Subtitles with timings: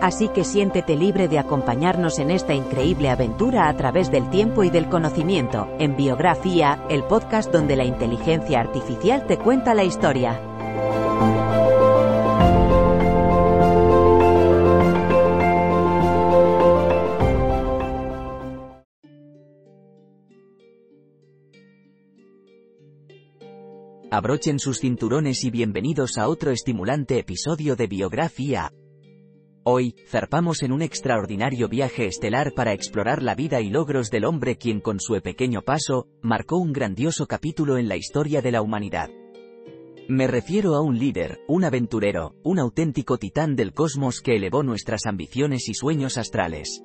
[0.00, 4.70] Así que siéntete libre de acompañarnos en esta increíble aventura a través del tiempo y
[4.70, 10.40] del conocimiento, en Biografía, el podcast donde la inteligencia artificial te cuenta la historia.
[24.10, 28.72] Abrochen sus cinturones y bienvenidos a otro estimulante episodio de Biografía.
[29.70, 34.56] Hoy, zarpamos en un extraordinario viaje estelar para explorar la vida y logros del hombre
[34.56, 39.10] quien con su pequeño paso, marcó un grandioso capítulo en la historia de la humanidad.
[40.08, 45.04] Me refiero a un líder, un aventurero, un auténtico titán del cosmos que elevó nuestras
[45.04, 46.82] ambiciones y sueños astrales.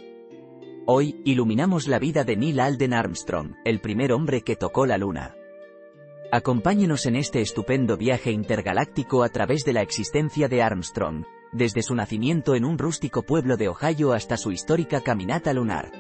[0.86, 5.38] Hoy, iluminamos la vida de Neil Alden Armstrong, el primer hombre que tocó la luna.
[6.34, 11.24] Acompáñenos en este estupendo viaje intergaláctico a través de la existencia de Armstrong,
[11.54, 15.92] desde su nacimiento en un rústico pueblo de Ohio hasta su histórica caminata lunar.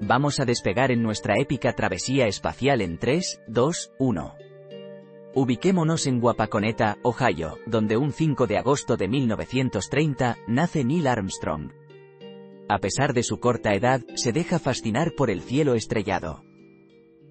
[0.00, 4.34] Vamos a despegar en nuestra épica travesía espacial en 3, 2, 1.
[5.34, 11.72] Ubiquémonos en Wapakoneta, Ohio, donde un 5 de agosto de 1930, nace Neil Armstrong.
[12.68, 16.47] A pesar de su corta edad, se deja fascinar por el cielo estrellado.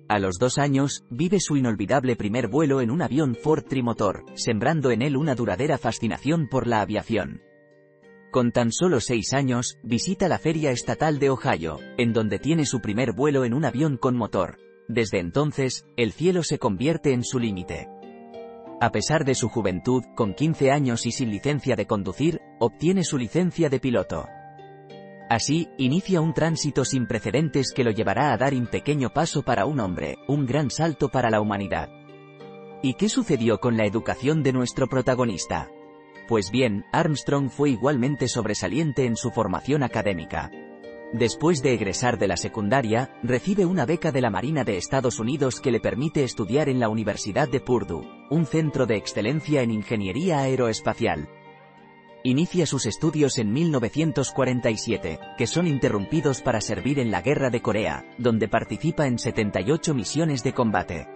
[0.09, 4.91] A los dos años, vive su inolvidable primer vuelo en un avión Ford trimotor, sembrando
[4.91, 7.41] en él una duradera fascinación por la aviación.
[8.31, 12.79] Con tan solo seis años, visita la Feria Estatal de Ohio, en donde tiene su
[12.79, 14.59] primer vuelo en un avión con motor.
[14.87, 17.89] Desde entonces, el cielo se convierte en su límite.
[18.79, 23.17] A pesar de su juventud, con 15 años y sin licencia de conducir, obtiene su
[23.17, 24.27] licencia de piloto.
[25.29, 29.65] Así, inicia un tránsito sin precedentes que lo llevará a dar un pequeño paso para
[29.65, 31.89] un hombre, un gran salto para la humanidad.
[32.81, 35.69] ¿Y qué sucedió con la educación de nuestro protagonista?
[36.27, 40.51] Pues bien, Armstrong fue igualmente sobresaliente en su formación académica.
[41.13, 45.61] Después de egresar de la secundaria, recibe una beca de la Marina de Estados Unidos
[45.61, 50.39] que le permite estudiar en la Universidad de Purdue, un centro de excelencia en ingeniería
[50.39, 51.29] aeroespacial.
[52.27, 58.03] Inicia sus estudios en 1947, que son interrumpidos para servir en la Guerra de Corea,
[58.17, 61.07] donde participa en 78 misiones de combate.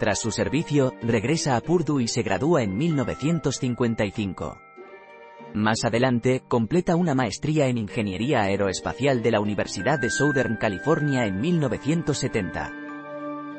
[0.00, 4.58] Tras su servicio, regresa a Purdue y se gradúa en 1955.
[5.54, 11.40] Más adelante, completa una maestría en Ingeniería Aeroespacial de la Universidad de Southern California en
[11.40, 12.72] 1970.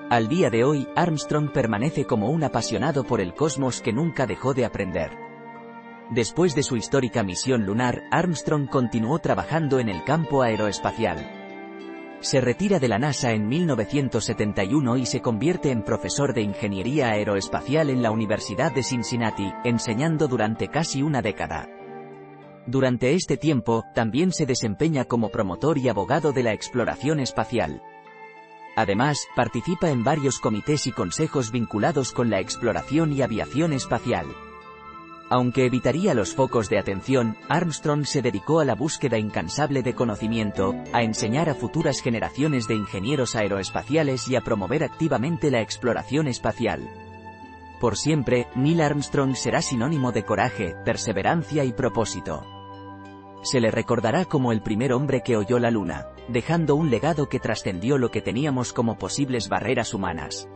[0.10, 4.54] Al día de hoy, Armstrong permanece como un apasionado por el cosmos que nunca dejó
[4.54, 5.27] de aprender.
[6.10, 11.38] Después de su histórica misión lunar, Armstrong continuó trabajando en el campo aeroespacial.
[12.22, 17.90] Se retira de la NASA en 1971 y se convierte en profesor de Ingeniería Aeroespacial
[17.90, 21.70] en la Universidad de Cincinnati, enseñando durante casi una década.
[22.66, 27.82] Durante este tiempo, también se desempeña como promotor y abogado de la exploración espacial.
[28.78, 34.26] Además, participa en varios comités y consejos vinculados con la exploración y aviación espacial.
[35.30, 40.74] Aunque evitaría los focos de atención, Armstrong se dedicó a la búsqueda incansable de conocimiento,
[40.94, 46.90] a enseñar a futuras generaciones de ingenieros aeroespaciales y a promover activamente la exploración espacial.
[47.82, 52.46] Por siempre, Neil Armstrong será sinónimo de coraje, perseverancia y propósito.
[53.44, 57.40] Se le recordará como el primer hombre que oyó la luna, dejando un legado que
[57.40, 60.48] trascendió lo que teníamos como posibles barreras humanas.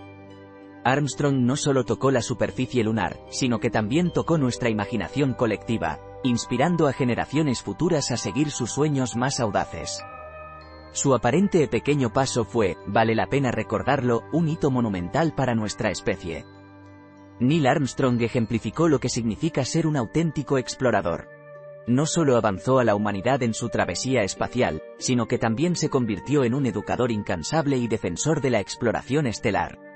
[0.83, 6.87] Armstrong no solo tocó la superficie lunar, sino que también tocó nuestra imaginación colectiva, inspirando
[6.87, 10.03] a generaciones futuras a seguir sus sueños más audaces.
[10.91, 16.45] Su aparente pequeño paso fue, vale la pena recordarlo, un hito monumental para nuestra especie.
[17.39, 21.27] Neil Armstrong ejemplificó lo que significa ser un auténtico explorador.
[21.87, 26.43] No solo avanzó a la humanidad en su travesía espacial, sino que también se convirtió
[26.43, 29.90] en un educador incansable y defensor de la exploración estelar.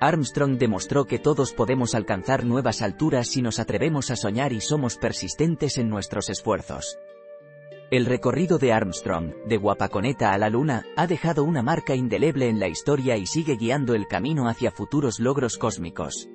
[0.00, 4.96] Armstrong demostró que todos podemos alcanzar nuevas alturas si nos atrevemos a soñar y somos
[4.96, 6.98] persistentes en nuestros esfuerzos.
[7.90, 12.58] El recorrido de Armstrong, de Guapaconeta a la Luna, ha dejado una marca indeleble en
[12.58, 16.28] la historia y sigue guiando el camino hacia futuros logros cósmicos.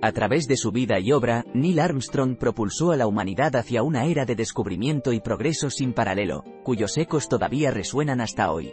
[0.00, 4.06] A través de su vida y obra, Neil Armstrong propulsó a la humanidad hacia una
[4.06, 8.72] era de descubrimiento y progreso sin paralelo, cuyos ecos todavía resuenan hasta hoy.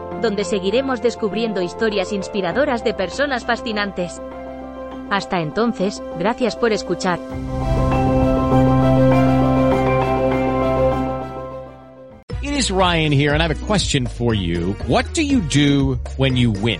[0.21, 4.21] donde seguiremos descubriendo historias inspiradoras de personas fascinantes.
[5.09, 7.19] Hasta entonces, gracias por escuchar.
[12.41, 14.75] It is Ryan here and I have a question for you.
[14.87, 16.79] What do you do when you win?